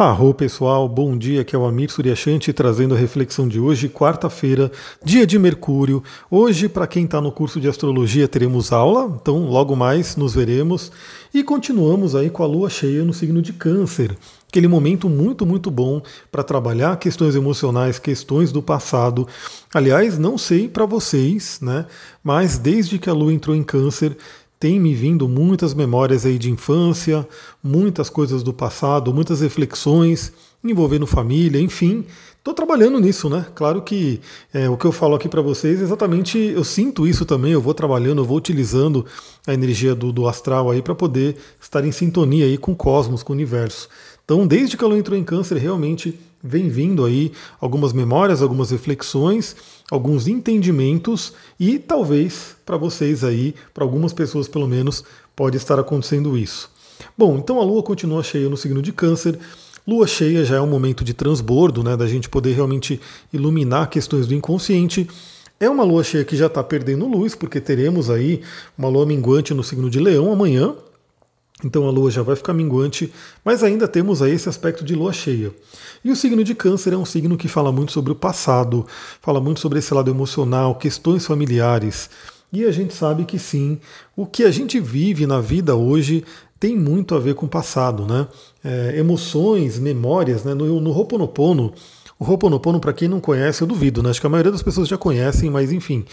[0.00, 4.72] Arro pessoal, bom dia, aqui é o Amir Suryashanti trazendo a reflexão de hoje, quarta-feira,
[5.04, 6.02] dia de Mercúrio.
[6.30, 10.90] Hoje, para quem está no curso de astrologia, teremos aula, então logo mais nos veremos.
[11.34, 14.16] E continuamos aí com a lua cheia no signo de Câncer.
[14.48, 19.28] Aquele momento muito, muito bom para trabalhar questões emocionais, questões do passado.
[19.72, 21.84] Aliás, não sei para vocês, né?
[22.24, 24.16] Mas desde que a lua entrou em Câncer,
[24.60, 27.26] tem me vindo muitas memórias aí de infância,
[27.64, 30.30] muitas coisas do passado, muitas reflexões
[30.62, 32.04] envolvendo família, enfim.
[32.36, 33.46] Estou trabalhando nisso, né?
[33.54, 34.20] Claro que
[34.52, 37.52] é, o que eu falo aqui para vocês, exatamente, eu sinto isso também.
[37.52, 39.06] Eu vou trabalhando, eu vou utilizando
[39.46, 43.22] a energia do, do astral aí para poder estar em sintonia aí com o cosmos,
[43.22, 43.88] com o universo.
[44.26, 49.54] Então, desde que ela entrou em câncer, realmente vem vindo aí algumas memórias, algumas reflexões,
[49.90, 55.04] alguns entendimentos e talvez para vocês aí, para algumas pessoas pelo menos,
[55.36, 56.70] pode estar acontecendo isso.
[57.16, 59.38] Bom, então a Lua continua cheia no signo de Câncer.
[59.86, 63.00] Lua cheia já é um momento de transbordo, né, da gente poder realmente
[63.32, 65.08] iluminar questões do inconsciente.
[65.58, 68.40] É uma lua cheia que já está perdendo luz, porque teremos aí
[68.78, 70.74] uma lua minguante no signo de Leão amanhã,
[71.64, 73.12] então a lua já vai ficar minguante,
[73.44, 75.52] mas ainda temos aí esse aspecto de lua cheia.
[76.04, 78.86] E o signo de Câncer é um signo que fala muito sobre o passado,
[79.20, 82.08] fala muito sobre esse lado emocional, questões familiares.
[82.52, 83.78] E a gente sabe que sim,
[84.16, 86.24] o que a gente vive na vida hoje
[86.58, 88.26] tem muito a ver com o passado, né?
[88.62, 90.52] É, emoções, memórias, né?
[90.52, 91.72] No, no Ho'oponopono,
[92.18, 94.10] o Ho'oponopono, para quem não conhece, eu duvido, né?
[94.10, 96.04] Acho que a maioria das pessoas já conhecem, mas enfim,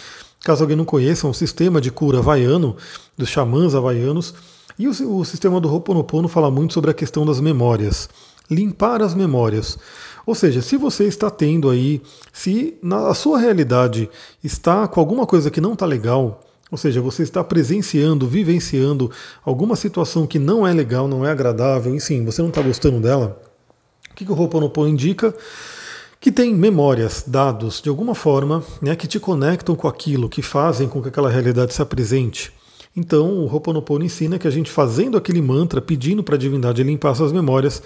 [0.42, 2.78] caso alguém não conheça, é um sistema de cura havaiano,
[3.18, 4.34] dos xamãs havaianos,
[4.78, 8.10] e o, o sistema do Ho'oponopono fala muito sobre a questão das memórias.
[8.50, 9.78] Limpar as memórias.
[10.26, 14.10] Ou seja, se você está tendo aí, se na, a sua realidade
[14.44, 19.10] está com alguma coisa que não está legal, ou seja, você está presenciando, vivenciando
[19.44, 23.42] alguma situação que não é legal, não é agradável, enfim, você não está gostando dela,
[24.12, 25.34] o que, que o Ho'oponopono indica?
[26.20, 30.90] Que tem memórias, dados, de alguma forma, né, que te conectam com aquilo, que fazem
[30.90, 32.52] com que aquela realidade se apresente.
[32.98, 37.14] Então, o Ho'oponopono ensina que a gente fazendo aquele mantra, pedindo para a divindade limpar
[37.14, 37.80] suas memórias,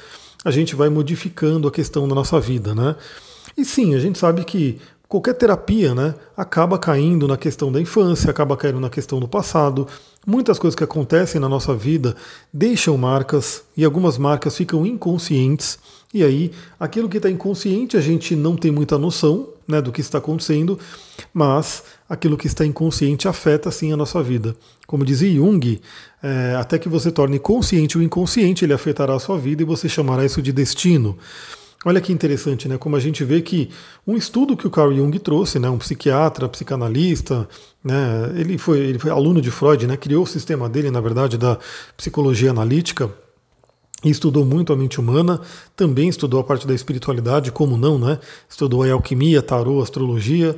[0.46, 2.96] a gente vai modificando a questão da nossa vida, né?
[3.58, 4.80] E sim, a gente sabe que
[5.12, 9.86] qualquer terapia, né, acaba caindo na questão da infância, acaba caindo na questão do passado.
[10.26, 12.16] Muitas coisas que acontecem na nossa vida
[12.54, 15.78] deixam marcas e algumas marcas ficam inconscientes.
[16.14, 20.00] E aí, aquilo que está inconsciente a gente não tem muita noção né, do que
[20.00, 20.80] está acontecendo,
[21.34, 24.56] mas aquilo que está inconsciente afeta sim a nossa vida.
[24.88, 25.82] Como dizia Jung,
[26.24, 29.90] é, até que você torne consciente o inconsciente, ele afetará a sua vida e você
[29.90, 31.18] chamará isso de destino.
[31.84, 32.78] Olha que interessante, né?
[32.78, 33.72] Como a gente vê que
[34.06, 37.50] um estudo que o Carl Jung trouxe, né, um psiquiatra, psicanalista,
[37.84, 41.40] né, ele foi, ele foi aluno de Freud, né, criou o sistema dele, na verdade,
[41.40, 41.58] da
[41.98, 43.12] psicologia analítica,
[44.04, 45.42] e estudou muito a mente humana,
[45.76, 48.20] também estudou a parte da espiritualidade, como não, né?
[48.50, 50.56] Estudou a alquimia, tarô, astrologia.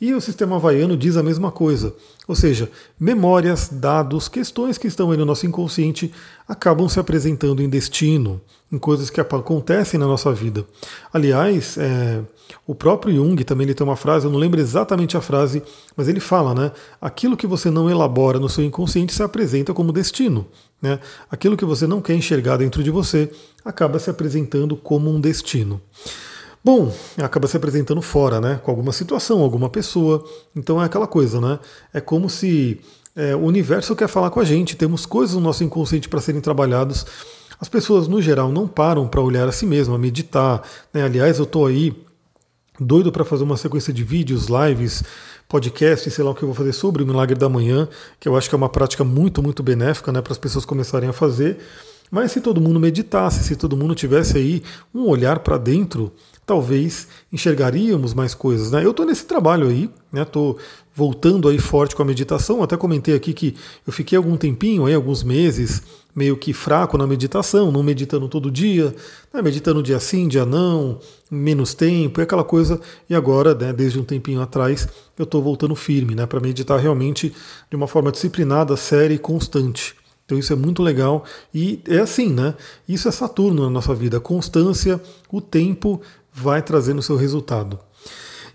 [0.00, 1.94] E o sistema havaiano diz a mesma coisa.
[2.26, 6.12] Ou seja, memórias, dados, questões que estão aí no nosso inconsciente
[6.46, 10.64] acabam se apresentando em destino, em coisas que acontecem na nossa vida.
[11.12, 12.20] Aliás, é,
[12.66, 15.62] o próprio Jung também ele tem uma frase, eu não lembro exatamente a frase,
[15.96, 16.72] mas ele fala, né?
[17.00, 20.46] Aquilo que você não elabora no seu inconsciente se apresenta como destino.
[20.80, 21.00] Né?
[21.30, 23.30] Aquilo que você não quer enxergar dentro de você
[23.64, 25.80] acaba se apresentando como um destino.
[26.64, 28.60] Bom, acaba se apresentando fora, né?
[28.62, 30.24] Com alguma situação, alguma pessoa.
[30.54, 31.58] Então é aquela coisa, né?
[31.94, 32.80] É como se
[33.14, 34.76] é, o universo quer falar com a gente.
[34.76, 37.06] Temos coisas no nosso inconsciente para serem trabalhados.
[37.60, 40.62] As pessoas, no geral, não param para olhar a si mesmas, a meditar.
[40.92, 41.02] Né?
[41.02, 41.92] Aliás, eu estou aí
[42.78, 45.02] doido para fazer uma sequência de vídeos, lives,
[45.48, 47.88] podcasts, sei lá o que eu vou fazer sobre o milagre da manhã,
[48.20, 51.08] que eu acho que é uma prática muito, muito benéfica né, para as pessoas começarem
[51.08, 51.58] a fazer.
[52.10, 54.62] Mas se todo mundo meditasse, se todo mundo tivesse aí
[54.94, 56.12] um olhar para dentro,
[56.48, 58.70] talvez enxergaríamos mais coisas.
[58.70, 58.82] Né?
[58.82, 60.62] Eu estou nesse trabalho aí, estou né?
[60.94, 62.62] voltando aí forte com a meditação.
[62.62, 63.54] Até comentei aqui que
[63.86, 65.82] eu fiquei algum tempinho, aí, alguns meses,
[66.16, 68.94] meio que fraco na meditação, não meditando todo dia,
[69.32, 69.42] né?
[69.42, 70.98] meditando dia sim, dia não,
[71.30, 72.80] menos tempo, é aquela coisa.
[73.10, 74.88] E agora, né, desde um tempinho atrás,
[75.18, 77.30] eu estou voltando firme né, para meditar realmente
[77.68, 79.94] de uma forma disciplinada, séria e constante.
[80.28, 81.24] Então isso é muito legal
[81.54, 82.54] e é assim, né?
[82.86, 85.00] Isso é Saturno na nossa vida, constância,
[85.32, 86.02] o tempo
[86.32, 87.78] vai trazendo o seu resultado.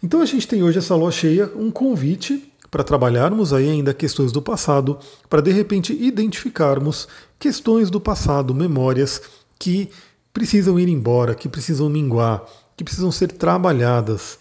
[0.01, 4.31] Então a gente tem hoje essa lua cheia, um convite para trabalharmos aí ainda questões
[4.31, 4.97] do passado,
[5.29, 9.21] para de repente identificarmos questões do passado, memórias
[9.59, 9.89] que
[10.33, 12.43] precisam ir embora, que precisam minguar,
[12.75, 14.39] que precisam ser trabalhadas.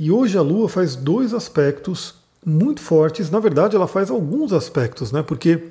[0.00, 2.14] E hoje a Lua faz dois aspectos
[2.44, 3.30] muito fortes.
[3.30, 5.22] Na verdade, ela faz alguns aspectos, né?
[5.22, 5.64] Porque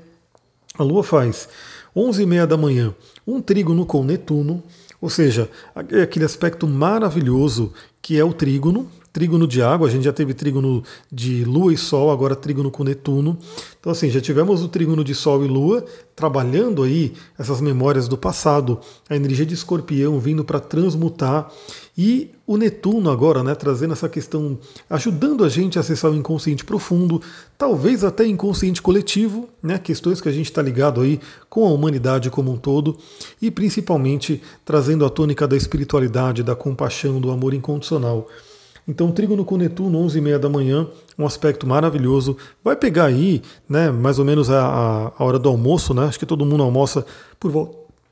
[0.77, 1.49] A Lua faz
[1.95, 2.95] 11h30 da manhã
[3.25, 4.63] um trígono com Netuno,
[5.03, 10.11] ou seja, aquele aspecto maravilhoso que é o trígono, trígono de água, a gente já
[10.11, 13.37] teve trígono de Lua e Sol, agora trígono com Netuno.
[13.79, 18.17] Então, assim, já tivemos o trígono de Sol e Lua trabalhando aí essas memórias do
[18.17, 21.51] passado, a energia de escorpião vindo para transmutar,
[21.95, 24.57] e o Netuno agora, né, trazendo essa questão,
[24.89, 27.21] ajudando a gente a acessar o inconsciente profundo,
[27.55, 31.19] talvez até inconsciente coletivo, né, questões que a gente está ligado aí
[31.49, 32.97] com a humanidade como um todo,
[33.39, 38.27] e principalmente trazendo a tônica da espiritualidade, da compaixão, do amor incondicional.
[38.87, 40.87] Então, trígono com Netuno, 11 e meia da manhã,
[41.17, 42.35] um aspecto maravilhoso.
[42.63, 46.05] Vai pegar aí, né, mais ou menos a, a hora do almoço, né?
[46.05, 47.05] Acho que todo mundo almoça
[47.39, 47.51] por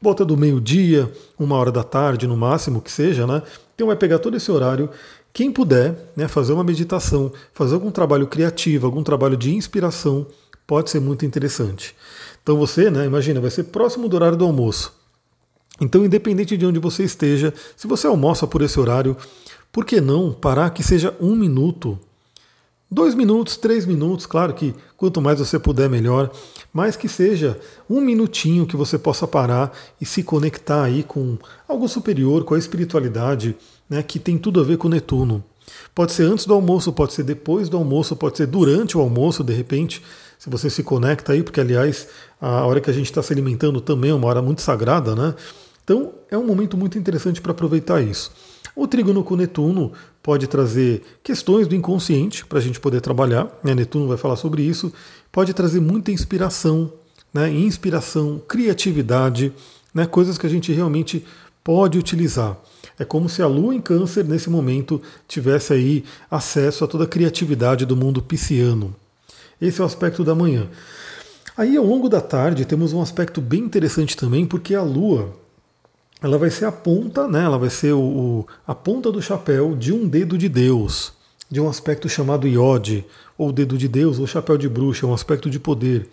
[0.02, 3.44] volta do meio-dia, uma hora da tarde no máximo, que seja, né?
[3.76, 4.90] Então vai pegar todo esse horário.
[5.34, 10.26] Quem puder né, fazer uma meditação, fazer algum trabalho criativo, algum trabalho de inspiração,
[10.66, 11.96] pode ser muito interessante.
[12.42, 14.94] Então você, né, imagina, vai ser próximo do horário do almoço.
[15.80, 19.18] Então, independente de onde você esteja, se você almoça por esse horário,
[19.72, 21.98] por que não parar que seja um minuto?
[22.94, 26.30] Dois minutos, três minutos, claro que quanto mais você puder, melhor,
[26.74, 27.58] mas que seja
[27.90, 29.72] um minutinho que você possa parar
[30.02, 31.38] e se conectar aí com
[31.70, 33.56] algo superior, com a espiritualidade,
[33.90, 35.42] né, que tem tudo a ver com Netuno.
[35.96, 39.42] Pode ser antes do almoço, pode ser depois do almoço, pode ser durante o almoço,
[39.42, 40.04] de repente,
[40.38, 42.10] se você se conecta aí, porque aliás,
[42.42, 45.34] a hora que a gente está se alimentando também é uma hora muito sagrada, né?
[45.84, 48.32] Então é um momento muito interessante para aproveitar isso.
[48.76, 49.92] O trígono com Netuno
[50.24, 53.76] pode trazer questões do inconsciente para a gente poder trabalhar, né?
[53.76, 54.94] Netuno vai falar sobre isso,
[55.32, 56.92] pode trazer muita inspiração,
[57.34, 57.52] né?
[57.52, 59.52] inspiração, criatividade,
[59.94, 60.06] né?
[60.06, 61.26] coisas que a gente realmente
[61.64, 62.58] pode utilizar.
[62.98, 67.08] É como se a Lua em Câncer, nesse momento, tivesse aí acesso a toda a
[67.08, 68.96] criatividade do mundo pisciano.
[69.62, 70.68] Esse é o aspecto da manhã.
[71.56, 75.34] Aí, ao longo da tarde, temos um aspecto bem interessante também, porque a Lua
[76.22, 77.44] ela vai ser a ponta, né?
[77.44, 81.14] Ela vai ser o, o, a ponta do chapéu de um dedo de Deus,
[81.50, 83.04] de um aspecto chamado iode,
[83.38, 86.08] ou dedo de Deus, ou chapéu de bruxa, um aspecto de poder,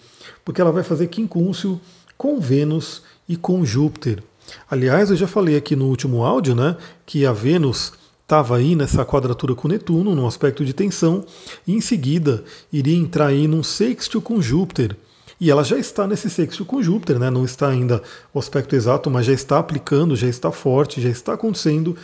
[0.44, 1.78] porque ela vai fazer quincúncio
[2.16, 4.22] com Vênus e com Júpiter.
[4.70, 9.04] Aliás, eu já falei aqui no último áudio, né, que a Vênus estava aí nessa
[9.04, 11.24] quadratura com Netuno, num aspecto de tensão,
[11.66, 14.96] e em seguida iria entrar aí num sextil com Júpiter.
[15.40, 17.30] E ela já está nesse sexto com Júpiter, né?
[17.30, 18.02] não está ainda
[18.34, 21.96] o aspecto exato, mas já está aplicando, já está forte, já está acontecendo.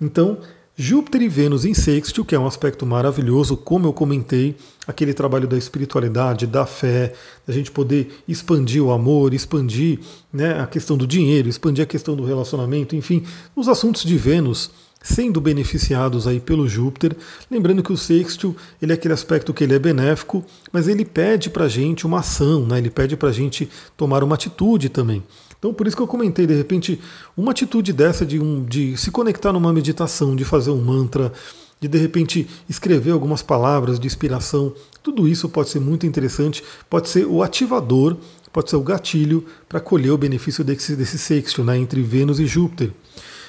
[0.00, 0.38] Então,
[0.76, 4.56] Júpiter e Vênus em sexto, que é um aspecto maravilhoso, como eu comentei,
[4.88, 7.12] aquele trabalho da espiritualidade, da fé,
[7.46, 10.00] da gente poder expandir o amor, expandir
[10.32, 13.22] né, a questão do dinheiro, expandir a questão do relacionamento, enfim,
[13.54, 14.68] os assuntos de Vênus
[15.04, 17.14] sendo beneficiados aí pelo Júpiter.
[17.50, 20.42] Lembrando que o sextil ele é aquele aspecto que ele é benéfico,
[20.72, 22.78] mas ele pede para gente uma ação, né?
[22.78, 23.68] ele pede para gente
[23.98, 25.22] tomar uma atitude também.
[25.58, 26.98] Então, por isso que eu comentei, de repente,
[27.36, 31.32] uma atitude dessa de, um, de se conectar numa meditação, de fazer um mantra,
[31.80, 34.72] de de repente escrever algumas palavras de inspiração,
[35.02, 38.16] tudo isso pode ser muito interessante, pode ser o ativador,
[38.52, 42.46] pode ser o gatilho para colher o benefício desse, desse sextil né, entre Vênus e
[42.46, 42.90] Júpiter.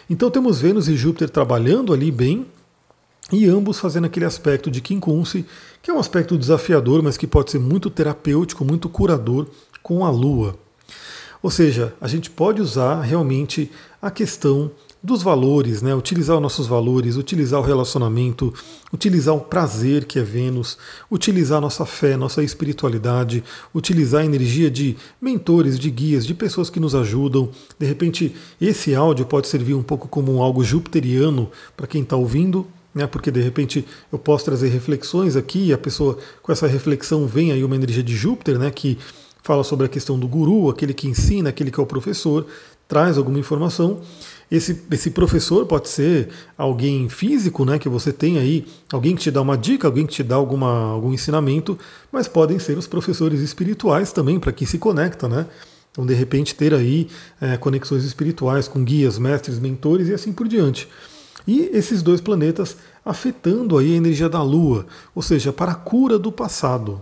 [0.10, 2.46] Então temos Vênus e Júpiter trabalhando ali bem
[3.32, 5.46] e ambos fazendo aquele aspecto de quincunce,
[5.82, 9.48] que é um aspecto desafiador, mas que pode ser muito terapêutico, muito curador
[9.82, 10.56] com a Lua.
[11.42, 13.72] Ou seja, a gente pode usar realmente
[14.02, 14.72] a questão
[15.06, 15.94] dos valores, né?
[15.94, 18.52] utilizar os nossos valores, utilizar o relacionamento,
[18.92, 20.78] utilizar o prazer que é Vênus,
[21.12, 23.44] utilizar nossa fé, nossa espiritualidade,
[23.74, 27.50] utilizar a energia de mentores, de guias, de pessoas que nos ajudam.
[27.78, 32.66] De repente, esse áudio pode servir um pouco como algo jupiteriano para quem está ouvindo,
[32.94, 33.06] né?
[33.06, 37.52] porque de repente eu posso trazer reflexões aqui e a pessoa com essa reflexão vem
[37.52, 38.72] aí uma energia de Júpiter, né?
[38.72, 38.98] que
[39.44, 42.48] fala sobre a questão do guru, aquele que ensina, aquele que é o professor,
[42.88, 44.02] traz alguma informação.
[44.52, 49.32] Esse, esse professor pode ser alguém físico, né, que você tem aí, alguém que te
[49.32, 51.78] dá uma dica, alguém que te dá alguma, algum ensinamento,
[52.12, 55.48] mas podem ser os professores espirituais também, para quem se conecta, né?
[55.92, 57.08] Então, de repente, ter aí
[57.40, 60.88] é, conexões espirituais com guias, mestres, mentores e assim por diante.
[61.48, 66.20] E esses dois planetas afetando aí a energia da Lua, ou seja, para a cura
[66.20, 67.02] do passado.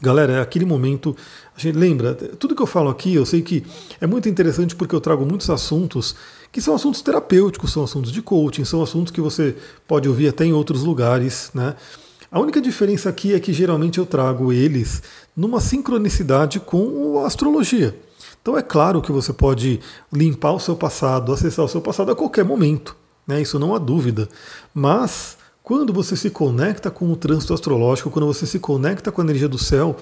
[0.00, 1.16] Galera, é aquele momento.
[1.56, 3.64] A gente lembra, tudo que eu falo aqui, eu sei que
[3.98, 6.14] é muito interessante porque eu trago muitos assuntos
[6.52, 9.56] que são assuntos terapêuticos, são assuntos de coaching, são assuntos que você
[9.88, 11.74] pode ouvir até em outros lugares, né?
[12.30, 15.02] A única diferença aqui é que geralmente eu trago eles
[15.34, 17.98] numa sincronicidade com a astrologia.
[18.42, 19.80] Então é claro que você pode
[20.12, 22.94] limpar o seu passado, acessar o seu passado a qualquer momento,
[23.26, 23.40] né?
[23.40, 24.28] Isso não há dúvida.
[24.74, 29.24] Mas quando você se conecta com o trânsito astrológico, quando você se conecta com a
[29.24, 29.96] energia do céu,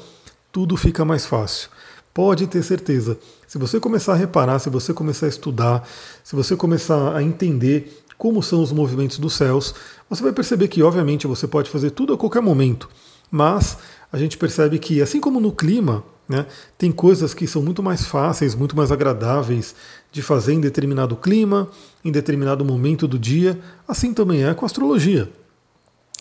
[0.55, 1.69] tudo fica mais fácil.
[2.15, 3.19] Pode ter certeza.
[3.45, 5.87] Se você começar a reparar, se você começar a estudar,
[6.23, 9.75] se você começar a entender como são os movimentos dos céus,
[10.09, 12.89] você vai perceber que, obviamente, você pode fazer tudo a qualquer momento,
[13.29, 13.77] mas
[14.13, 16.47] a gente percebe que, assim como no clima, né,
[16.79, 19.75] tem coisas que são muito mais fáceis, muito mais agradáveis
[20.13, 21.69] de fazer em determinado clima,
[22.05, 23.59] em determinado momento do dia,
[23.89, 25.29] assim também é com a astrologia.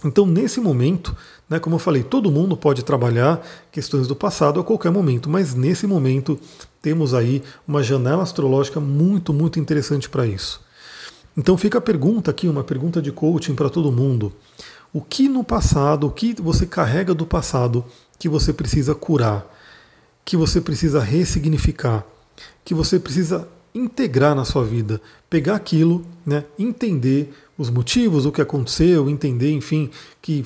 [0.03, 1.15] Então, nesse momento,
[1.49, 3.41] né, como eu falei, todo mundo pode trabalhar
[3.71, 6.37] questões do passado a qualquer momento, mas nesse momento
[6.81, 10.61] temos aí uma janela astrológica muito, muito interessante para isso.
[11.35, 14.31] Então fica a pergunta aqui, uma pergunta de coaching para todo mundo.
[14.91, 17.83] O que no passado, o que você carrega do passado
[18.19, 19.45] que você precisa curar,
[20.23, 22.05] que você precisa ressignificar,
[22.63, 28.41] que você precisa integrar na sua vida, pegar aquilo, né, entender os motivos, o que
[28.41, 29.89] aconteceu, entender, enfim,
[30.21, 30.45] que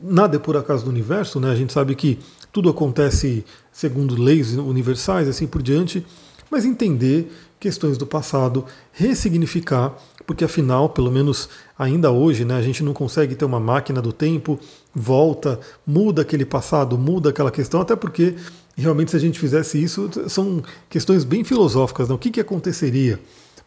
[0.00, 1.50] nada é por acaso do universo, né?
[1.50, 2.18] A gente sabe que
[2.52, 6.04] tudo acontece segundo leis universais, assim por diante,
[6.50, 12.82] mas entender questões do passado, ressignificar, porque afinal, pelo menos ainda hoje, né, a gente
[12.82, 14.58] não consegue ter uma máquina do tempo,
[14.92, 18.34] volta, muda aquele passado, muda aquela questão, até porque
[18.76, 22.08] realmente se a gente fizesse isso, são questões bem filosóficas.
[22.08, 22.14] Né?
[22.14, 23.20] O que, que aconteceria?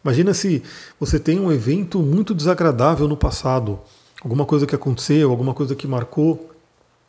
[0.06, 0.62] Imagina se
[1.00, 3.80] você tem um evento muito desagradável no passado,
[4.22, 6.48] alguma coisa que aconteceu, alguma coisa que marcou,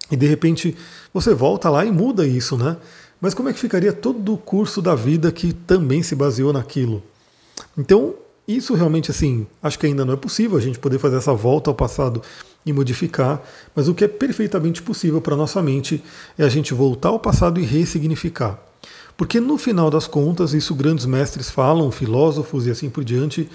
[0.10, 0.75] e de repente
[1.13, 2.75] você volta lá e muda isso, né?
[3.22, 7.04] Mas como é que ficaria todo o curso da vida que também se baseou naquilo?
[7.77, 8.16] Então,
[8.48, 11.70] isso realmente, assim, acho que ainda não é possível a gente poder fazer essa volta
[11.70, 12.22] ao passado
[12.66, 13.42] e modificar,
[13.75, 16.01] mas o que é perfeitamente possível para nossa mente
[16.38, 18.60] é a gente voltar ao passado e ressignificar.
[19.18, 23.50] Porque no final das contas, isso grandes mestres falam, filósofos e assim por diante,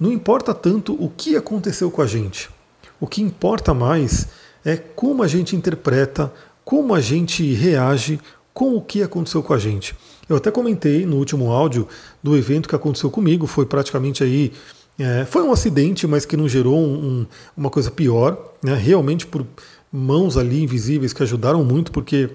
[0.00, 2.48] não importa tanto o que aconteceu com a gente.
[2.98, 4.28] O que importa mais
[4.64, 6.32] é como a gente interpreta,
[6.64, 8.18] como a gente reage
[8.52, 9.94] com o que aconteceu com a gente.
[10.28, 11.86] Eu até comentei no último áudio
[12.22, 14.52] do evento que aconteceu comigo, foi praticamente aí.
[14.98, 17.26] É, foi um acidente, mas que não gerou um,
[17.56, 18.74] uma coisa pior, né?
[18.74, 19.44] realmente por
[19.92, 22.30] mãos ali invisíveis que ajudaram muito, porque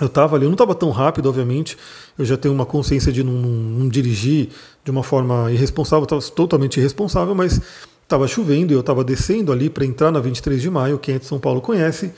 [0.00, 1.76] eu estava ali, eu não estava tão rápido, obviamente,
[2.18, 4.50] eu já tenho uma consciência de não, não, não dirigir
[4.84, 7.60] de uma forma irresponsável, estava totalmente irresponsável, mas
[8.02, 11.18] estava chovendo e eu estava descendo ali para entrar na 23 de maio, quem é
[11.18, 12.12] de São Paulo conhece,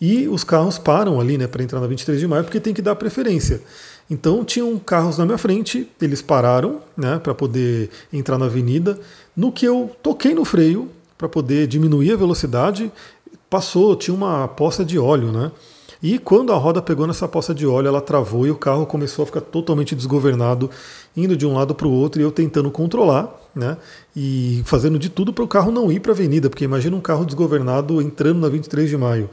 [0.00, 2.82] e os carros param ali né, para entrar na 23 de maio porque tem que
[2.82, 3.62] dar preferência.
[4.08, 8.98] Então tinham carros na minha frente, eles pararam né, para poder entrar na avenida.
[9.36, 12.90] No que eu toquei no freio para poder diminuir a velocidade,
[13.50, 15.50] passou, tinha uma poça de óleo, né?
[16.02, 19.22] E quando a roda pegou nessa poça de óleo, ela travou e o carro começou
[19.22, 20.70] a ficar totalmente desgovernado,
[21.16, 23.78] indo de um lado para o outro e eu tentando controlar, né?
[24.14, 27.00] E fazendo de tudo para o carro não ir para a avenida, porque imagina um
[27.00, 29.30] carro desgovernado entrando na 23 de maio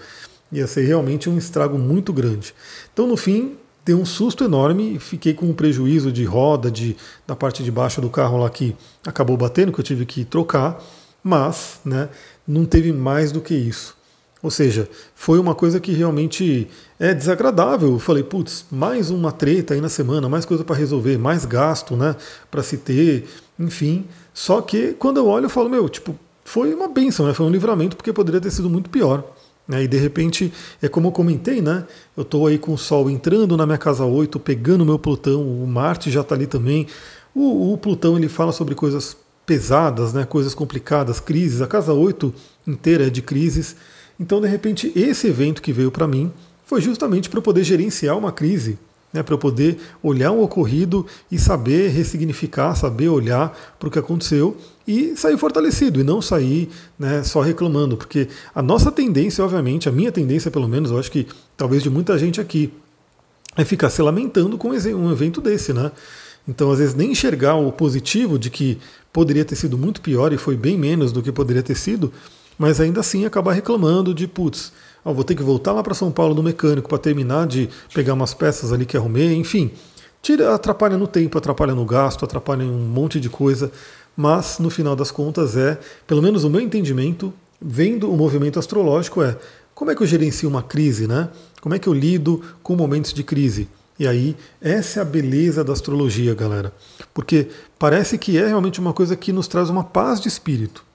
[0.53, 2.53] ia ser realmente um estrago muito grande.
[2.93, 6.95] Então, no fim, deu um susto enorme fiquei com um prejuízo de roda de,
[7.27, 8.75] da parte de baixo do carro lá que
[9.05, 10.81] acabou batendo, que eu tive que trocar,
[11.23, 12.09] mas né,
[12.47, 13.95] não teve mais do que isso.
[14.41, 16.67] Ou seja, foi uma coisa que realmente
[16.99, 17.91] é desagradável.
[17.91, 21.95] Eu falei, putz, mais uma treta aí na semana, mais coisa para resolver, mais gasto,
[21.95, 22.15] né,
[22.51, 23.25] para se ter,
[23.57, 24.05] enfim.
[24.33, 26.13] Só que quando eu olho, eu falo, meu, tipo,
[26.43, 27.33] foi uma benção, né?
[27.33, 29.23] Foi um livramento porque poderia ter sido muito pior.
[29.67, 29.84] Né?
[29.84, 30.51] E de repente,
[30.82, 31.86] é como eu comentei, né?
[32.15, 35.65] Eu estou aí com o Sol entrando na minha casa 8, pegando meu Plutão, o
[35.65, 36.88] Marte já está ali também.
[37.34, 39.15] O, o, Plutão ele fala sobre coisas
[39.46, 40.25] pesadas, né?
[40.25, 41.62] coisas complicadas, crises.
[41.62, 42.34] A casa 8
[42.67, 43.75] inteira é de crises.
[44.20, 46.32] Então, de repente, esse evento que veio para mim
[46.65, 48.77] foi justamente para eu poder gerenciar uma crise
[49.13, 54.00] né, para eu poder olhar o ocorrido e saber ressignificar, saber olhar para o que
[54.00, 59.87] aconteceu e sair fortalecido e não sair né, só reclamando, porque a nossa tendência, obviamente,
[59.87, 62.71] a minha tendência pelo menos, eu acho que talvez de muita gente aqui,
[63.55, 65.91] é ficar se lamentando com um evento desse, né?
[66.47, 68.77] Então, às vezes, nem enxergar o positivo de que
[69.13, 72.11] poderia ter sido muito pior e foi bem menos do que poderia ter sido,
[72.57, 74.73] mas ainda assim acabar reclamando de, putz,
[75.05, 78.33] vou ter que voltar lá para São Paulo no mecânico para terminar de pegar umas
[78.33, 79.71] peças ali que arrumei, enfim.
[80.23, 83.69] Tira, atrapalha no tempo, atrapalha no gasto, atrapalha em um monte de coisa,
[84.15, 85.77] mas no final das contas é,
[86.07, 89.37] pelo menos o meu entendimento, vendo o movimento astrológico, é
[89.75, 91.27] como é que eu gerencio uma crise, né?
[91.59, 93.67] Como é que eu lido com momentos de crise?
[93.99, 96.71] E aí, essa é a beleza da astrologia, galera.
[97.13, 100.85] Porque parece que é realmente uma coisa que nos traz uma paz de espírito.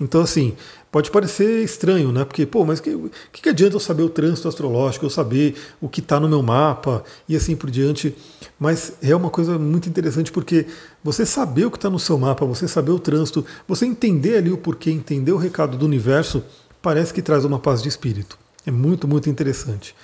[0.00, 0.56] Então, assim,
[0.90, 2.24] pode parecer estranho, né?
[2.24, 2.96] Porque, pô, mas que,
[3.32, 7.04] que, adianta eu saber o trânsito astrológico, eu saber o que está no meu mapa
[7.28, 8.14] e assim por diante?
[8.58, 10.66] Mas é uma coisa muito interessante porque
[11.02, 14.50] você saber o que está no seu mapa, você saber o trânsito, você entender ali
[14.50, 16.42] o porquê, entender o recado do universo,
[16.82, 18.38] parece que traz uma paz de espírito.
[18.66, 19.94] É muito, muito interessante.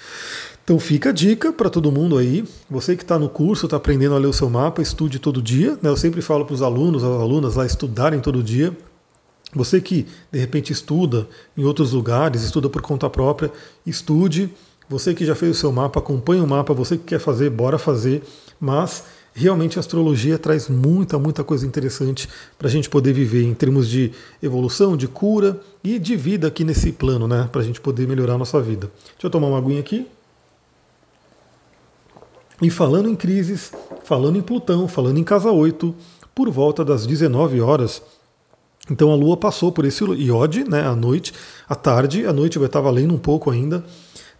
[0.65, 2.45] Então fica a dica para todo mundo aí.
[2.71, 5.79] Você que está no curso, está aprendendo a ler o seu mapa, estude todo dia.
[5.83, 5.91] Né?
[5.91, 8.77] Eu sempre falo para os alunos, as alunas lá estudarem todo dia.
[9.55, 13.51] Você que de repente estuda em outros lugares, estuda por conta própria,
[13.87, 14.51] estude.
[14.89, 16.75] Você que já fez o seu mapa, acompanhe o mapa.
[16.75, 18.23] Você que quer fazer, bora fazer.
[18.61, 23.55] Mas realmente a astrologia traz muita, muita coisa interessante para a gente poder viver em
[23.55, 24.13] termos de
[24.43, 27.49] evolução, de cura e de vida aqui nesse plano, né?
[27.53, 28.91] Para a gente poder melhorar a nossa vida.
[29.13, 30.07] Deixa eu tomar uma aguinha aqui.
[32.63, 33.71] E falando em crises,
[34.05, 35.95] falando em Plutão, falando em casa 8,
[36.35, 38.03] por volta das 19 horas,
[38.91, 41.33] então a Lua passou por esse iode, né, à noite,
[41.69, 43.85] à tarde, à noite vai estar valendo um pouco ainda,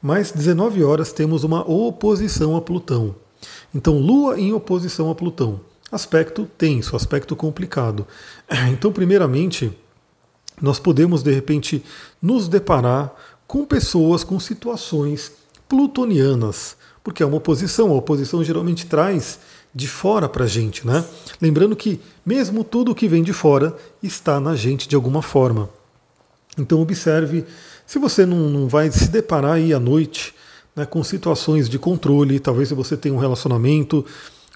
[0.01, 3.15] mas 19 horas temos uma oposição a Plutão.
[3.75, 5.61] Então Lua em oposição a Plutão.
[5.91, 8.07] Aspecto tenso, aspecto complicado.
[8.73, 9.73] Então, primeiramente,
[10.61, 11.83] nós podemos de repente
[12.21, 13.15] nos deparar
[13.47, 15.33] com pessoas, com situações
[15.69, 16.77] plutonianas
[17.07, 17.93] porque é uma oposição.
[17.93, 19.39] A oposição geralmente traz
[19.77, 21.05] de fora para a gente, né?
[21.39, 25.69] Lembrando que mesmo tudo que vem de fora está na gente de alguma forma.
[26.57, 27.45] Então observe
[27.87, 30.35] se você não, não vai se deparar aí à noite
[30.75, 34.03] né, com situações de controle, talvez você tem um relacionamento,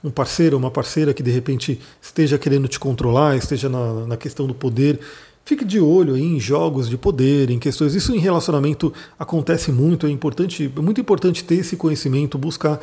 [0.03, 4.47] um parceiro, uma parceira que de repente esteja querendo te controlar, esteja na, na questão
[4.47, 5.01] do poder,
[5.45, 7.95] Fique de olho em jogos de poder, em questões.
[7.95, 12.81] Isso em relacionamento acontece muito, é importante, é muito importante ter esse conhecimento, buscar.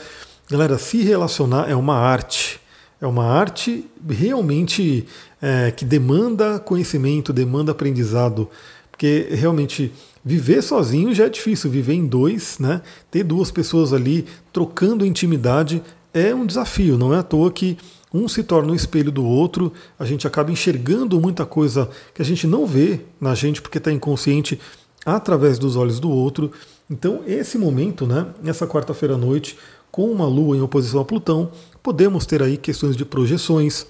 [0.49, 2.61] Galera, se relacionar é uma arte.
[3.01, 5.05] É uma arte realmente
[5.41, 8.49] é, que demanda conhecimento, demanda aprendizado.
[8.89, 9.91] Porque realmente
[10.23, 12.81] viver sozinho já é difícil, viver em dois, né?
[13.11, 16.97] Ter duas pessoas ali trocando intimidade é um desafio.
[16.97, 17.77] Não é à toa que
[18.13, 22.25] um se torna um espelho do outro, a gente acaba enxergando muita coisa que a
[22.25, 24.57] gente não vê na gente porque está inconsciente
[25.05, 26.51] através dos olhos do outro.
[26.89, 29.57] Então, esse momento, né, nessa quarta-feira à noite,
[29.97, 31.49] com uma lua em oposição a Plutão,
[31.81, 33.87] podemos ter aí questões de projeções,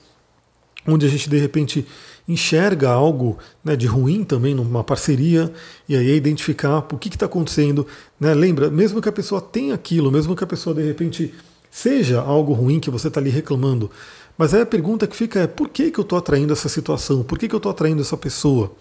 [0.87, 1.85] onde a gente de repente
[2.25, 5.51] enxerga algo né, de ruim também numa parceria,
[5.85, 7.85] e aí é identificar o que está acontecendo.
[8.17, 8.33] Né?
[8.33, 11.33] Lembra, mesmo que a pessoa tenha aquilo, mesmo que a pessoa de repente
[11.69, 13.91] seja algo ruim que você está ali reclamando.
[14.37, 17.21] Mas aí a pergunta que fica é por que, que eu estou atraindo essa situação?
[17.21, 18.71] Por que, que eu estou atraindo essa pessoa?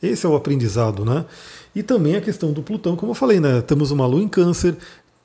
[0.00, 1.24] Esse é o aprendizado, né?
[1.74, 3.60] E também a questão do Plutão, como eu falei, né?
[3.62, 4.76] Temos uma lua em câncer,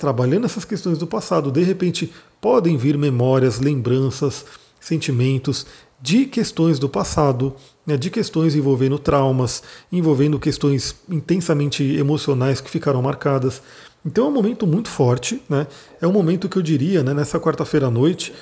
[0.01, 1.51] trabalhando essas questões do passado.
[1.51, 2.11] De repente
[2.41, 4.43] podem vir memórias, lembranças,
[4.79, 5.67] sentimentos
[6.01, 7.95] de questões do passado, né?
[7.95, 9.61] de questões envolvendo traumas,
[9.91, 13.61] envolvendo questões intensamente emocionais que ficaram marcadas.
[14.03, 15.67] Então é um momento muito forte, né?
[16.01, 18.33] É um momento que eu diria, né, nessa quarta-feira à noite.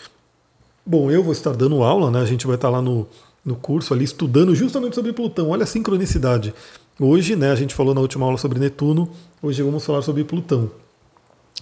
[0.85, 2.21] Bom, eu vou estar dando aula, né?
[2.21, 3.05] A gente vai estar lá no,
[3.43, 5.49] no curso ali estudando justamente sobre Plutão.
[5.49, 6.53] Olha a sincronicidade.
[6.97, 9.09] Hoje, né, a gente falou na última aula sobre Netuno,
[9.43, 10.71] hoje vamos falar sobre Plutão.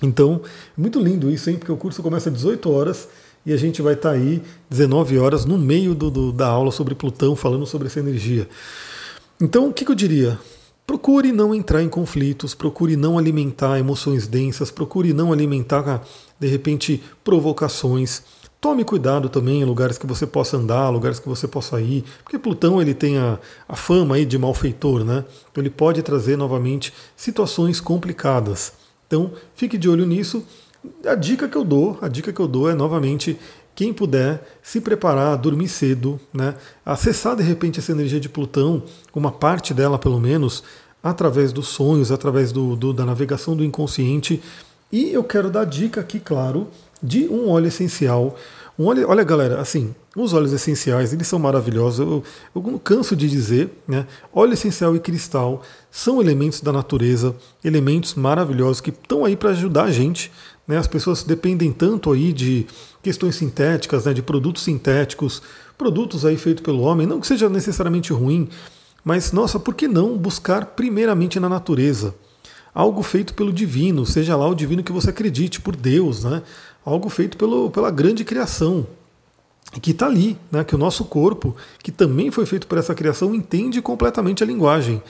[0.01, 0.41] Então,
[0.77, 1.57] é muito lindo isso, hein?
[1.57, 3.07] Porque o curso começa às 18 horas
[3.45, 6.93] e a gente vai estar aí 19 horas no meio do, do, da aula sobre
[6.93, 8.47] Plutão, falando sobre essa energia.
[9.39, 10.37] Então, o que, que eu diria?
[10.85, 16.01] Procure não entrar em conflitos, procure não alimentar emoções densas, procure não alimentar,
[16.39, 18.23] de repente, provocações.
[18.59, 22.39] Tome cuidado também em lugares que você possa andar, lugares que você possa ir, porque
[22.39, 25.23] Plutão ele tem a, a fama aí de malfeitor, né?
[25.51, 28.73] Então ele pode trazer novamente situações complicadas.
[29.07, 30.45] Então fique de olho nisso.
[31.05, 33.39] A dica que eu dou, a dica que eu dou é novamente
[33.75, 36.55] quem puder se preparar, dormir cedo, né?
[36.85, 38.81] acessar de repente essa energia de Plutão,
[39.13, 40.63] uma parte dela pelo menos,
[41.03, 44.41] através dos sonhos, através do, do, da navegação do inconsciente.
[44.91, 46.67] E eu quero dar dica aqui, claro,
[47.03, 48.35] de um óleo essencial.
[48.79, 51.99] Óleo, olha, galera, assim, os óleos essenciais, eles são maravilhosos.
[51.99, 52.23] Eu,
[52.55, 54.05] eu não canso de dizer, né?
[54.31, 59.85] Óleo essencial e cristal são elementos da natureza, elementos maravilhosos que estão aí para ajudar
[59.85, 60.31] a gente
[60.67, 60.77] né?
[60.77, 62.67] As pessoas dependem tanto aí de
[63.01, 64.13] questões sintéticas, né?
[64.13, 65.41] de produtos sintéticos,
[65.77, 68.49] produtos aí feitos pelo homem, não que seja necessariamente ruim,
[69.03, 72.13] mas nossa, por que não buscar primeiramente na natureza?
[72.73, 76.43] Algo feito pelo divino, seja lá o divino que você acredite, por Deus, né?
[76.87, 78.87] Algo feito pelo, pela grande criação,
[79.81, 80.63] que está ali, né?
[80.63, 85.03] que o nosso corpo, que também foi feito por essa criação, entende completamente a linguagem.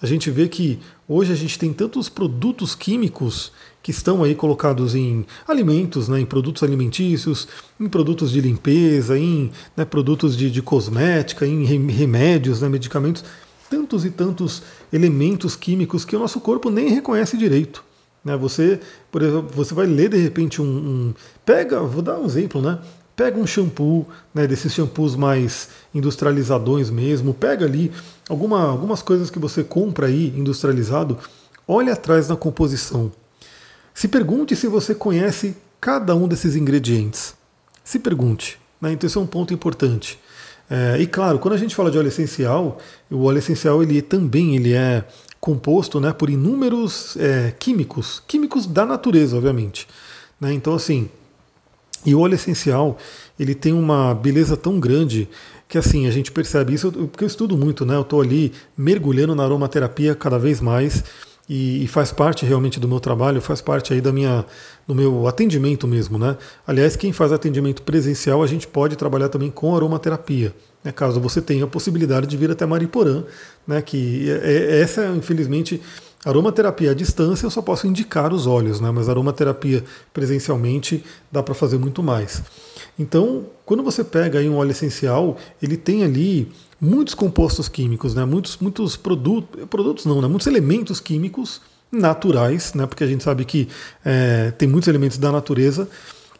[0.00, 3.52] A gente vê que hoje a gente tem tantos produtos químicos
[3.82, 7.46] que estão aí colocados em alimentos, né, em produtos alimentícios,
[7.78, 13.22] em produtos de limpeza, em né, produtos de, de, cosmética, em remédios, né, medicamentos,
[13.68, 17.89] tantos e tantos elementos químicos que o nosso corpo nem reconhece direito.
[18.24, 18.36] Né?
[18.36, 18.80] Você,
[19.10, 22.78] por exemplo, você vai ler de repente um, um pega, vou dar um exemplo, né?
[23.16, 27.92] Pega um shampoo, né, desses shampoos mais industrializadões mesmo, pega ali
[28.26, 31.18] alguma, algumas coisas que você compra aí industrializado,
[31.68, 33.12] olha atrás na composição.
[33.92, 37.34] Se pergunte se você conhece cada um desses ingredientes.
[37.84, 38.58] Se pergunte.
[38.80, 38.92] Né?
[38.92, 40.18] Então, esse é um ponto importante.
[40.70, 42.78] É, e claro, quando a gente fala de óleo essencial,
[43.10, 45.04] o óleo essencial ele também ele é
[45.40, 49.88] composto né, por inúmeros é, químicos, químicos da natureza, obviamente.
[50.40, 50.52] Né?
[50.52, 51.08] Então, assim,
[52.06, 52.96] e o óleo essencial
[53.38, 55.28] ele tem uma beleza tão grande
[55.68, 57.94] que assim a gente percebe isso porque eu estudo muito, né?
[57.94, 61.04] Eu estou ali mergulhando na aromaterapia cada vez mais
[61.50, 64.46] e, e, faz parte realmente do meu trabalho, faz parte aí da minha,
[64.86, 66.36] do meu atendimento mesmo, né?
[66.64, 70.92] Aliás, quem faz atendimento presencial, a gente pode trabalhar também com aromaterapia, né?
[70.92, 73.24] caso você tenha a possibilidade de vir até Mariporã,
[73.66, 73.82] né?
[73.82, 75.82] Que é, é, essa, infelizmente,
[76.24, 78.90] aromaterapia à distância eu só posso indicar os óleos, né?
[78.90, 81.02] Mas aromaterapia presencialmente
[81.32, 82.42] dá para fazer muito mais.
[82.98, 88.24] Então, quando você pega aí um óleo essencial, ele tem ali muitos compostos químicos, né?
[88.24, 90.28] muitos, muitos produtos, produtos não, né?
[90.28, 92.86] muitos elementos químicos naturais, né?
[92.86, 93.68] porque a gente sabe que
[94.04, 95.88] é, tem muitos elementos da natureza,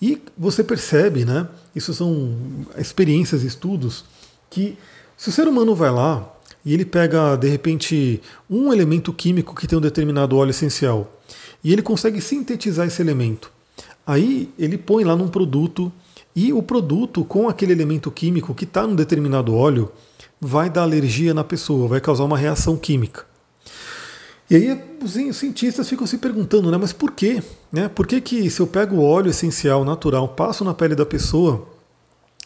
[0.03, 1.47] e você percebe, né?
[1.75, 2.35] isso são
[2.79, 4.05] experiências, estudos,
[4.49, 4.79] que
[5.17, 6.27] se o ser humano vai lá
[6.65, 11.21] e ele pega, de repente, um elemento químico que tem um determinado óleo essencial,
[11.63, 13.51] e ele consegue sintetizar esse elemento,
[14.07, 15.93] aí ele põe lá num produto,
[16.35, 19.91] e o produto com aquele elemento químico que está num determinado óleo,
[20.41, 23.27] vai dar alergia na pessoa, vai causar uma reação química.
[24.49, 27.43] E aí os cientistas ficam se perguntando, né, mas por quê?
[27.71, 27.89] Né?
[27.89, 31.69] Por que, que se eu pego o óleo essencial natural, passo na pele da pessoa,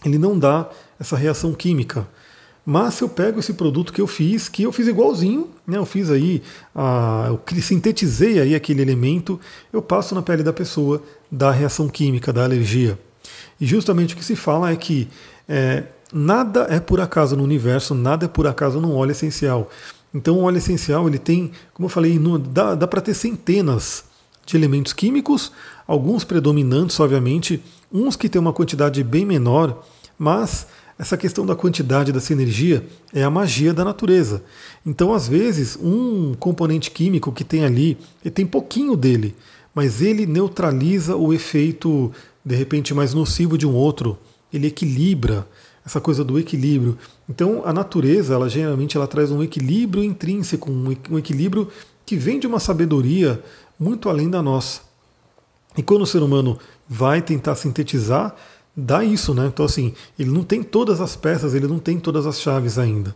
[0.05, 0.68] ele não dá
[1.00, 2.07] essa reação química?
[2.64, 5.85] Mas se eu pego esse produto que eu fiz, que eu fiz igualzinho, né, eu
[5.85, 6.42] fiz aí,
[6.74, 9.38] a, eu sintetizei aí aquele elemento,
[9.72, 12.98] eu passo na pele da pessoa, dá reação química, dá alergia.
[13.61, 15.09] E justamente o que se fala é que
[15.46, 15.85] é,
[16.16, 19.68] Nada é por acaso no universo, nada é por acaso num óleo essencial.
[20.14, 24.05] Então o óleo essencial ele tem, como eu falei, no, dá, dá para ter centenas
[24.46, 25.50] de elementos químicos,
[25.88, 27.61] alguns predominantes, obviamente,
[27.92, 29.85] uns que têm uma quantidade bem menor,
[30.16, 34.42] mas essa questão da quantidade dessa energia é a magia da natureza.
[34.87, 39.35] Então, às vezes, um componente químico que tem ali, ele tem pouquinho dele,
[39.74, 42.12] mas ele neutraliza o efeito,
[42.44, 44.16] de repente, mais nocivo de um outro,
[44.52, 45.46] ele equilibra
[45.85, 46.96] essa coisa do equilíbrio.
[47.28, 51.68] Então, a natureza, ela geralmente ela traz um equilíbrio intrínseco, um equilíbrio
[52.07, 53.42] que vem de uma sabedoria
[53.78, 54.83] muito além da nossa.
[55.76, 58.35] E quando o ser humano vai tentar sintetizar,
[58.76, 59.46] dá isso, né?
[59.46, 63.14] Então, assim, ele não tem todas as peças, ele não tem todas as chaves ainda.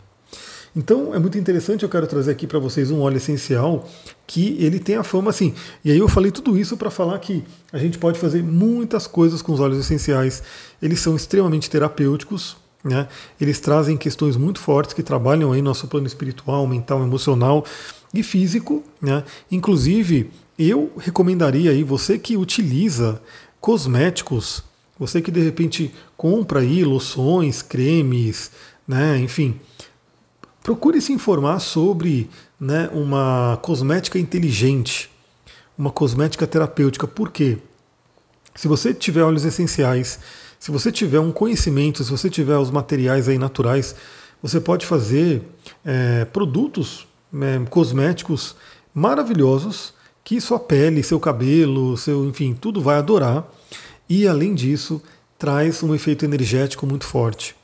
[0.75, 3.87] Então é muito interessante, eu quero trazer aqui para vocês um óleo essencial
[4.27, 5.53] que ele tem a fama assim.
[5.83, 7.43] E aí eu falei tudo isso para falar que
[7.73, 10.43] a gente pode fazer muitas coisas com os óleos essenciais.
[10.81, 13.07] Eles são extremamente terapêuticos, né?
[13.41, 17.65] Eles trazem questões muito fortes que trabalham aí nosso plano espiritual, mental, emocional
[18.13, 19.23] e físico, né?
[19.51, 23.19] Inclusive, eu recomendaria aí você que utiliza
[23.59, 24.63] cosméticos,
[24.99, 28.51] você que de repente compra aí loções, cremes,
[28.85, 29.17] né?
[29.17, 29.57] Enfim,
[30.61, 35.09] procure se informar sobre né, uma cosmética inteligente,
[35.77, 37.07] uma cosmética terapêutica.
[37.07, 37.57] Por quê?
[38.53, 40.19] Se você tiver óleos essenciais,
[40.59, 43.95] se você tiver um conhecimento, se você tiver os materiais aí naturais,
[44.41, 45.41] você pode fazer
[45.85, 48.55] é, produtos é, cosméticos
[48.93, 53.47] maravilhosos que sua pele, seu cabelo, seu, enfim, tudo vai adorar.
[54.09, 55.01] E além disso,
[55.37, 57.55] traz um efeito energético muito forte.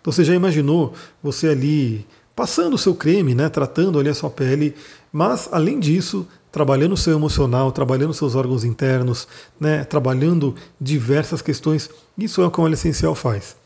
[0.00, 4.30] Então você já imaginou você ali passando o seu creme, né, tratando ali a sua
[4.30, 4.74] pele,
[5.12, 9.28] mas além disso, trabalhando o seu emocional, trabalhando seus órgãos internos,
[9.60, 11.90] né, trabalhando diversas questões.
[12.16, 13.56] Isso é o que um óleo essencial faz.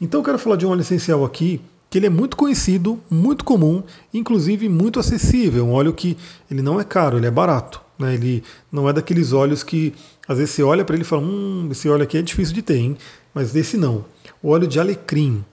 [0.00, 3.44] Então eu quero falar de um óleo essencial aqui que ele é muito conhecido, muito
[3.44, 3.82] comum,
[4.14, 5.66] inclusive muito acessível.
[5.66, 6.16] Um óleo que
[6.50, 7.82] ele não é caro, ele é barato.
[8.02, 8.14] Né?
[8.14, 9.94] Ele não é daqueles óleos que
[10.28, 12.62] às vezes você olha para ele e fala, hum, esse óleo aqui é difícil de
[12.62, 12.96] ter, hein?
[13.34, 14.04] mas desse não.
[14.42, 15.44] O óleo de alecrim.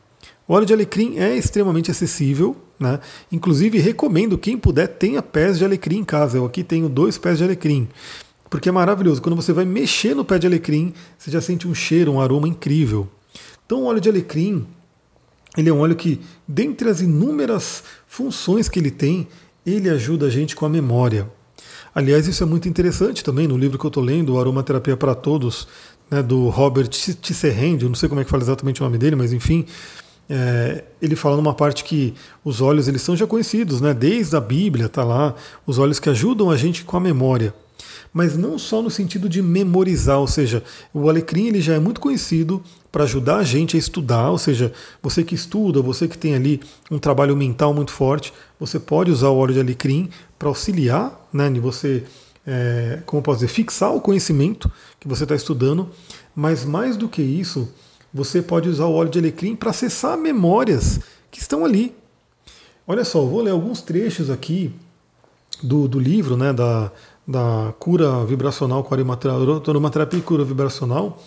[0.48, 3.00] O óleo de alecrim é extremamente acessível, né?
[3.32, 6.38] Inclusive, recomendo quem puder tenha pés de alecrim em casa.
[6.38, 7.88] Eu aqui tenho dois pés de alecrim.
[8.50, 9.22] Porque é maravilhoso.
[9.22, 12.48] Quando você vai mexer no pé de alecrim, você já sente um cheiro, um aroma
[12.48, 13.08] incrível.
[13.66, 14.66] Então, o óleo de alecrim,
[15.56, 19.28] ele é um óleo que, dentre as inúmeras funções que ele tem,
[19.66, 21.30] ele ajuda a gente com a memória.
[21.94, 25.68] Aliás, isso é muito interessante também no livro que eu estou lendo, Aromaterapia para Todos,
[26.10, 29.16] né, do Robert Tisserand, eu não sei como é que fala exatamente o nome dele,
[29.16, 29.66] mas enfim,
[30.30, 32.14] é, ele fala numa parte que
[32.46, 33.94] os olhos eles são já conhecidos, né?
[33.94, 35.34] Desde a Bíblia tá lá,
[35.66, 37.54] os olhos que ajudam a gente com a memória.
[38.14, 42.00] Mas não só no sentido de memorizar, ou seja, o alecrim ele já é muito
[42.00, 46.36] conhecido para ajudar a gente a estudar, ou seja, você que estuda, você que tem
[46.36, 51.28] ali um trabalho mental muito forte, você pode usar o óleo de alecrim para auxiliar,
[51.32, 52.04] né, de você
[52.46, 55.90] é, como posso dizer, fixar o conhecimento que você está estudando,
[56.36, 57.72] mas mais do que isso,
[58.12, 61.00] você pode usar o óleo de alecrim para acessar memórias
[61.30, 61.96] que estão ali.
[62.88, 64.74] Olha só, vou ler alguns trechos aqui
[65.62, 66.92] do, do livro, né, da,
[67.28, 71.22] da cura vibracional com aromaterapia e cura vibracional.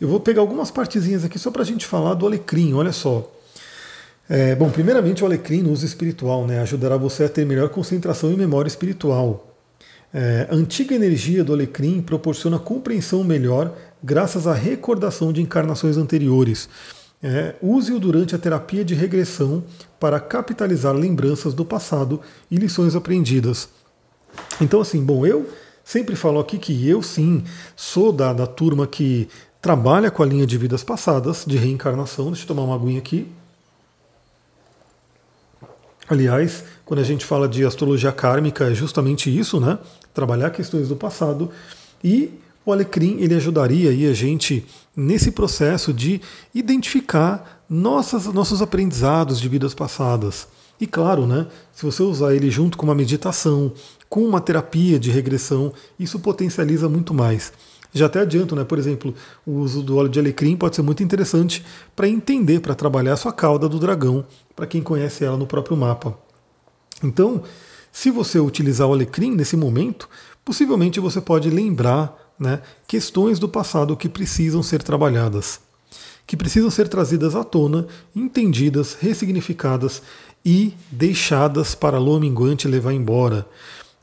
[0.00, 3.32] Eu vou pegar algumas partezinhas aqui só para a gente falar do alecrim, olha só.
[4.28, 8.30] É, bom, primeiramente o alecrim no uso espiritual, né, ajudará você a ter melhor concentração
[8.32, 9.54] e memória espiritual.
[10.12, 16.68] É, a antiga energia do alecrim proporciona compreensão melhor graças à recordação de encarnações anteriores.
[17.22, 19.64] É, Use-o durante a terapia de regressão
[19.98, 23.68] para capitalizar lembranças do passado e lições aprendidas.
[24.60, 25.48] Então, assim, bom, eu
[25.82, 27.42] sempre falo aqui que eu sim
[27.74, 29.28] sou da, da turma que
[29.66, 32.26] trabalha com a linha de vidas passadas, de reencarnação.
[32.26, 33.26] Deixa eu tomar uma aguinha aqui.
[36.08, 39.76] Aliás, quando a gente fala de astrologia kármica, é justamente isso, né?
[40.14, 41.50] Trabalhar questões do passado.
[42.04, 42.30] E
[42.64, 46.20] o alecrim ele ajudaria aí a gente nesse processo de
[46.54, 50.46] identificar nossas, nossos aprendizados de vidas passadas.
[50.80, 53.72] E claro, né, se você usar ele junto com uma meditação,
[54.08, 57.52] com uma terapia de regressão, isso potencializa muito mais.
[57.92, 58.64] Já até adianto, né?
[58.64, 59.14] Por exemplo,
[59.46, 63.16] o uso do óleo de alecrim pode ser muito interessante para entender, para trabalhar a
[63.16, 66.18] sua cauda do dragão, para quem conhece ela no próprio mapa.
[67.02, 67.42] Então,
[67.92, 70.08] se você utilizar o alecrim nesse momento,
[70.44, 75.60] possivelmente você pode lembrar né, questões do passado que precisam ser trabalhadas,
[76.26, 80.02] que precisam ser trazidas à tona, entendidas, ressignificadas
[80.44, 83.46] e deixadas para a lua minguante levar embora.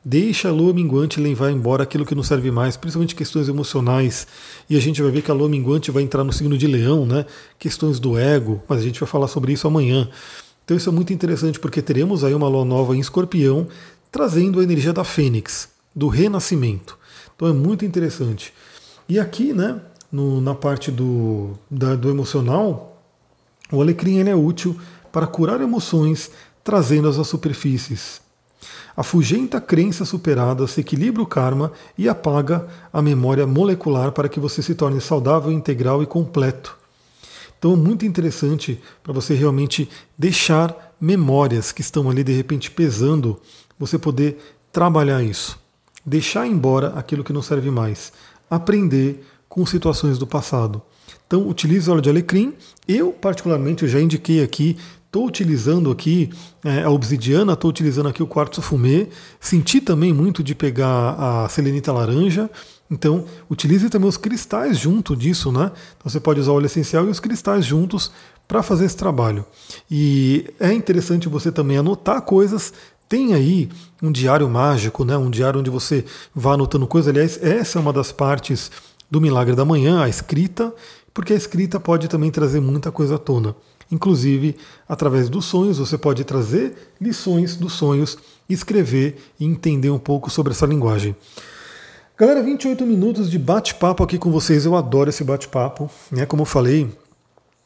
[0.05, 4.27] Deixa a lua minguante levar embora aquilo que não serve mais, principalmente questões emocionais.
[4.69, 7.05] E a gente vai ver que a lua minguante vai entrar no signo de leão,
[7.05, 7.25] né?
[7.57, 10.09] Questões do ego, mas a gente vai falar sobre isso amanhã.
[10.65, 13.65] Então isso é muito interessante porque teremos aí uma lua nova em escorpião,
[14.11, 16.97] trazendo a energia da fênix, do renascimento.
[17.33, 18.53] Então é muito interessante.
[19.07, 19.79] E aqui, né,
[20.11, 23.01] no, na parte do, da, do emocional,
[23.71, 24.77] o alecrim é útil
[25.13, 26.29] para curar emoções,
[26.61, 28.22] trazendo-as às superfícies.
[28.95, 34.75] Afugenta crenças superadas, equilibra o karma e apaga a memória molecular para que você se
[34.75, 36.77] torne saudável, integral e completo.
[37.57, 43.39] Então, é muito interessante para você realmente deixar memórias que estão ali de repente pesando,
[43.79, 44.37] você poder
[44.71, 45.57] trabalhar isso.
[46.05, 48.11] Deixar embora aquilo que não serve mais.
[48.49, 50.81] Aprender com situações do passado.
[51.25, 52.53] Então, utilize óleo de alecrim.
[52.87, 54.77] Eu, particularmente, eu já indiquei aqui
[55.13, 56.31] Estou utilizando aqui
[56.65, 59.09] é, a obsidiana, estou utilizando aqui o quartzo fumê.
[59.39, 62.49] Senti também muito de pegar a selenita laranja.
[62.89, 65.71] Então, utilize também os cristais junto disso, né?
[65.95, 68.11] Então, você pode usar o óleo essencial e os cristais juntos
[68.47, 69.45] para fazer esse trabalho.
[69.89, 72.73] E é interessante você também anotar coisas.
[73.07, 73.69] Tem aí
[74.01, 75.15] um diário mágico, né?
[75.15, 77.09] Um diário onde você vá anotando coisas.
[77.09, 78.71] Aliás, essa é uma das partes
[79.11, 80.73] do milagre da manhã, a escrita,
[81.13, 83.55] porque a escrita pode também trazer muita coisa à tona.
[83.93, 84.55] Inclusive,
[84.89, 88.17] através dos sonhos, você pode trazer lições dos sonhos,
[88.49, 91.15] escrever e entender um pouco sobre essa linguagem.
[92.17, 94.65] Galera, 28 minutos de bate-papo aqui com vocês.
[94.65, 95.91] Eu adoro esse bate-papo.
[96.11, 96.25] Né?
[96.25, 96.89] Como eu falei,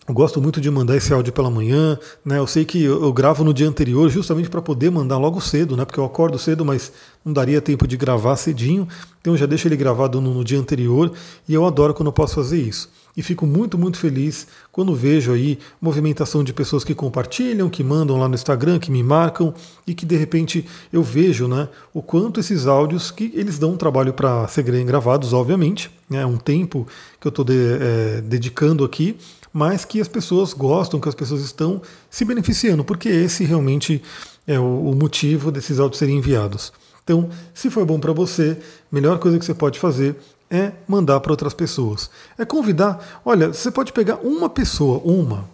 [0.05, 2.39] eu gosto muito de mandar esse áudio pela manhã, né?
[2.39, 5.85] Eu sei que eu, gravo no dia anterior justamente para poder mandar logo cedo, né?
[5.85, 6.91] Porque eu acordo cedo, mas
[7.23, 8.85] não daria tempo de gravar cedinho.
[9.21, 11.13] Então eu já deixo ele gravado no, no dia anterior
[11.47, 15.33] e eu adoro quando eu posso fazer isso e fico muito, muito feliz quando vejo
[15.33, 19.51] aí movimentação de pessoas que compartilham, que mandam lá no Instagram, que me marcam
[19.87, 23.77] e que de repente eu vejo né, o quanto esses áudios, que eles dão um
[23.77, 26.85] trabalho para serem gravados, obviamente, é né, um tempo
[27.19, 29.17] que eu estou de, é, dedicando aqui,
[29.51, 33.99] mas que as pessoas gostam, que as pessoas estão se beneficiando, porque esse realmente
[34.45, 36.71] é o, o motivo desses áudios serem enviados.
[37.03, 38.57] Então, se foi bom para você,
[38.91, 40.17] melhor coisa que você pode fazer
[40.49, 42.09] é mandar para outras pessoas.
[42.37, 43.21] É convidar.
[43.23, 45.45] Olha, você pode pegar uma pessoa, uma.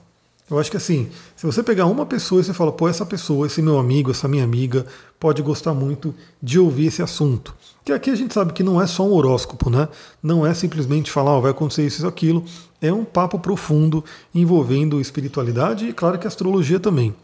[0.49, 3.47] Eu acho que assim, se você pegar uma pessoa e você fala, pô, essa pessoa,
[3.47, 4.85] esse meu amigo, essa minha amiga,
[5.19, 7.55] pode gostar muito de ouvir esse assunto.
[7.83, 9.87] Que aqui a gente sabe que não é só um horóscopo, né?
[10.21, 12.43] Não é simplesmente falar, oh, vai acontecer isso e aquilo.
[12.81, 14.03] É um papo profundo
[14.35, 17.15] envolvendo espiritualidade e, claro, que astrologia também.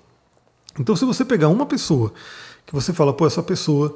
[0.80, 2.14] Então, se você pegar uma pessoa
[2.66, 3.94] que você fala, pô, essa pessoa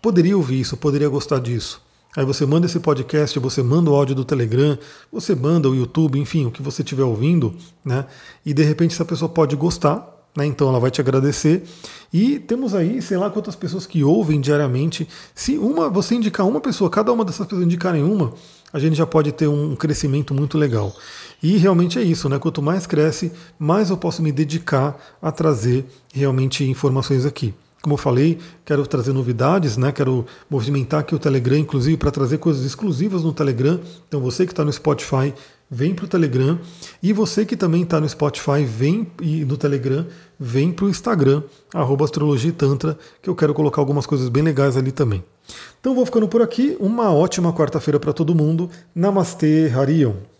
[0.00, 1.80] poderia ouvir isso, poderia gostar disso
[2.14, 4.78] Aí você manda esse podcast, você manda o áudio do Telegram,
[5.10, 8.04] você manda o YouTube, enfim, o que você estiver ouvindo, né?
[8.44, 10.44] E de repente essa pessoa pode gostar, né?
[10.44, 11.64] Então ela vai te agradecer.
[12.12, 15.08] E temos aí, sei lá quantas pessoas que ouvem diariamente.
[15.34, 18.34] Se uma, você indicar uma pessoa, cada uma dessas pessoas indicarem uma,
[18.70, 20.94] a gente já pode ter um crescimento muito legal.
[21.42, 22.38] E realmente é isso, né?
[22.38, 27.54] Quanto mais cresce, mais eu posso me dedicar a trazer realmente informações aqui.
[27.82, 29.90] Como eu falei, quero trazer novidades, né?
[29.90, 33.80] Quero movimentar aqui o Telegram, inclusive, para trazer coisas exclusivas no Telegram.
[34.08, 35.34] Então, você que está no Spotify,
[35.68, 36.58] vem para o Telegram.
[37.02, 40.06] E você que também está no Spotify, vem e no Telegram,
[40.38, 41.42] vem para o Instagram,
[41.74, 45.24] arroba Astrologia Tantra, que eu quero colocar algumas coisas bem legais ali também.
[45.80, 46.76] Então vou ficando por aqui.
[46.78, 48.70] Uma ótima quarta-feira para todo mundo.
[48.94, 50.31] Namastê, Harion.